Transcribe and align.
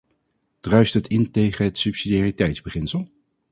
Druist 0.61 0.93
het 0.93 1.07
in 1.07 1.31
tegen 1.31 1.65
het 1.65 1.77
subsidiariteitsbeginsel? 1.77 3.07